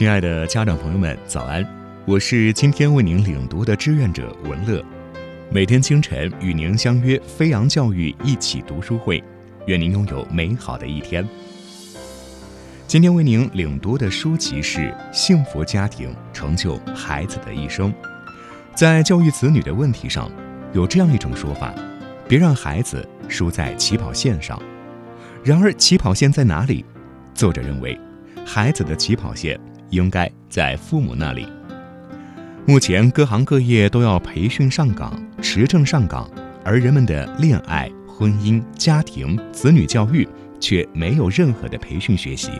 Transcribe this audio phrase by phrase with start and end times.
[0.00, 1.62] 亲爱的家长朋友们，早安！
[2.06, 4.82] 我是今天为您领读的志愿者文乐，
[5.50, 9.22] 每天清晨与您相约飞扬教育一起读书会，
[9.66, 11.28] 愿您拥有美好的一天。
[12.86, 17.92] 今天为您领读的书籍是《幸福家庭成就孩子的一生》。
[18.74, 20.30] 在教育子女的问题上，
[20.72, 21.74] 有这样一种说法：
[22.26, 24.58] 别让孩子输在起跑线上。
[25.44, 26.86] 然而，起跑线在哪里？
[27.34, 28.00] 作者认为，
[28.46, 29.60] 孩子的起跑线
[29.90, 31.46] 应该在父母那里。
[32.66, 36.30] 目前，各行各业都要培训上岗、持证上岗，
[36.64, 40.28] 而人们的恋爱、婚姻、家庭、子女教育
[40.60, 42.50] 却没有任何的培训学习。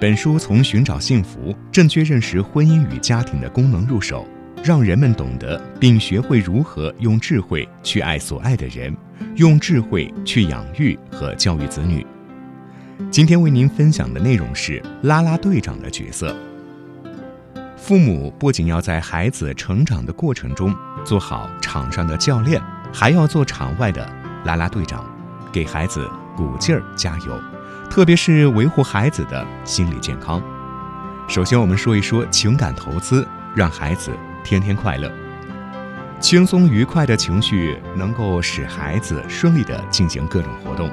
[0.00, 4.26] 本书从寻找幸福、正确认识婚姻与家庭的功能入手，
[4.64, 8.92] 让人们懂得并学会如何用智慧去爱所爱的人，
[9.36, 12.04] 用智慧去养育和教育子女。
[13.10, 16.34] 今天为您分享的内容是啦啦队长的角色。
[17.76, 24.08] 父母不仅要在孩子成长的过程中做好场上的教练，还要做场外的
[24.44, 25.04] 啦啦队长，
[25.52, 27.40] 给孩子鼓劲儿加油。
[27.90, 30.42] 特别是维护孩子的心理健康。
[31.28, 34.10] 首先，我们说一说情感投资，让孩子
[34.42, 35.10] 天天快乐。
[36.20, 40.88] 轻松愉快的情绪能够使孩子顺利地进行各种活动。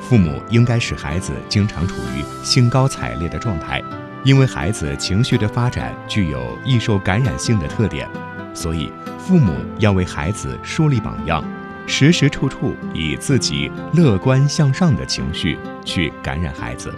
[0.00, 3.82] 父母应该使孩子经常处于兴高采烈的状态，
[4.24, 8.08] 因为孩子情绪的发展具有易受感染性的特点，
[8.52, 11.44] 所以父母要为孩子树立榜样。
[11.86, 16.94] 时时处处以自己乐观向上的情绪去感染孩子，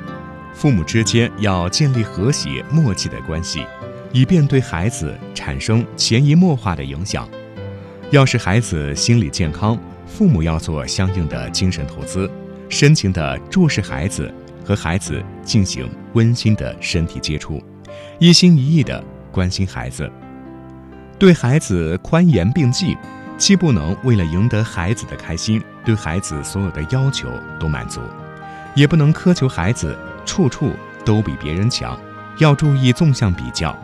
[0.53, 3.65] 父母之间要建立和谐默契的关系，
[4.13, 7.27] 以便对孩子产生潜移默化的影响。
[8.11, 12.31] 要使孩子心理健康，父母要做相应的精神投资，
[12.73, 14.33] 深情地注视孩子，
[14.65, 17.63] 和孩子进行温馨的身体接触，
[18.19, 20.11] 一心一意地关心孩子，
[21.19, 22.97] 对孩子宽严并济。
[23.37, 27.29] 既不能为了赢得孩子的开心，对孩子所有的要求
[27.59, 28.01] 都满足，
[28.75, 30.73] 也不能苛求孩子处处
[31.05, 31.99] 都比别人强。
[32.39, 33.77] 要注意纵向比较，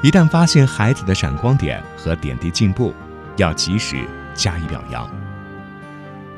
[0.00, 2.94] 一旦发现孩子的闪光点和点滴进步，
[3.36, 3.96] 要及时
[4.32, 5.10] 加以表扬。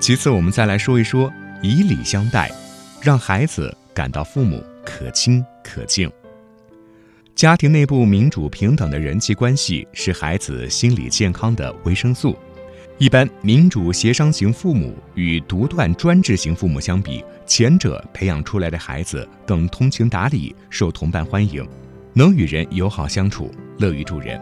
[0.00, 1.30] 其次，我们再来说一说
[1.62, 2.50] 以礼相待，
[3.00, 6.10] 让孩子感到父母可亲可敬。
[7.36, 12.36] 家庭内部民主平等的人际关系是孩子心理健康的维生素。
[12.98, 21.66] 一般民主协商型父母与独断专制型父母相比，前者培养出来的孩子更通情达理、受同伴欢迎，
[22.12, 24.40] 能与人友好相处、乐于助人。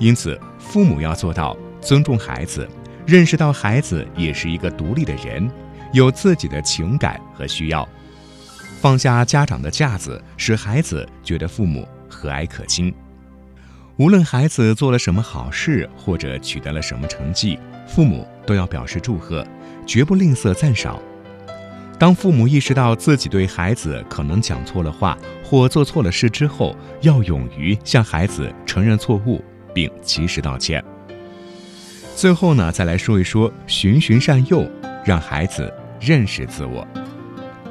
[0.00, 2.68] 因此，父母要做到尊重孩子，
[3.08, 5.50] 认识到孩子也是一个独立的人，
[5.94, 7.88] 有自己的情感和需要，
[8.82, 12.94] 放下家长的架子，使孩子觉得父母和蔼可亲。
[13.96, 19.42] 无论孩子做了什么好事，或者取得了什么成绩，父母都要表示祝贺，
[19.86, 21.00] 绝不吝啬赞赏。
[21.98, 29.42] 当父母意识到自己对孩子可能讲错了话或做错了事之后，要勇于向孩子承认错误，
[29.74, 30.84] 并及时道歉。
[32.18, 34.68] 最后呢，再来说一说循循善诱，
[35.04, 36.84] 让孩子认识自我。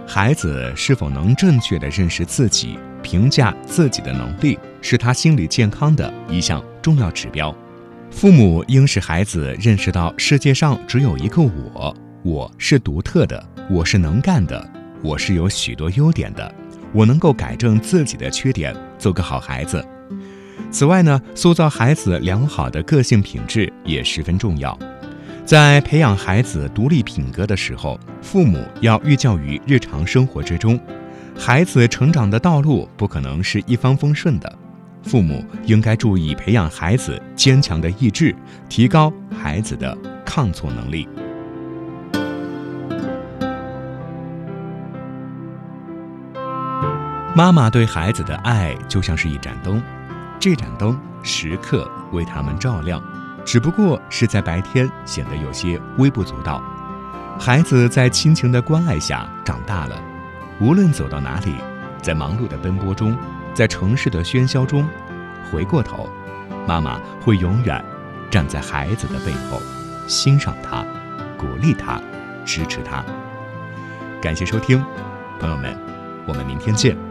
[0.07, 2.79] 孩子是否能正确的认识自己？
[3.03, 7.53] 评价自己的能力是他心理健康的一项重要指标。
[8.09, 11.93] 父母应使孩子认识到世界上只有一个我，
[12.23, 14.65] 我是独特的，我是能干的，
[15.03, 16.55] 我是有许多优点的，
[16.93, 19.85] 我能够改正自己的缺点，做个好孩子。
[20.69, 24.77] 此外呢，塑造孩子良好的个性品质也十分重要。
[25.43, 30.79] 在培养孩子独立品格的时候，父母要寓教于日常生活之中。
[31.37, 34.57] 孩子成长的道路不可能是一帆风顺的，
[35.03, 38.35] 父母应该注意培养孩子坚强的意志，
[38.67, 41.07] 提高孩子的抗挫能力。
[47.35, 49.81] 妈妈对孩子的爱就像是一盏灯，
[50.49, 53.03] 这盏灯时刻为他们照亮，
[53.43, 56.63] 只不过是在白天显得有些微不足道。
[57.37, 60.01] 孩子在亲情的关爱下长大了。
[60.61, 61.55] 无论走到哪里，
[62.01, 63.13] 在忙碌的奔波中，
[63.53, 64.87] 在城市的喧嚣中，
[65.51, 66.09] 回过头，
[66.65, 67.83] 妈妈会永远
[68.31, 69.61] 站在孩子的背后，
[70.07, 70.85] 欣赏他，
[71.37, 72.01] 鼓励他，
[72.45, 73.03] 支持他。
[74.21, 74.81] 感谢收听，
[75.41, 75.77] 朋友们，
[76.25, 77.06] 我们明天见。